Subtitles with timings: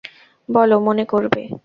[0.49, 1.41] বলো, মনে করবে?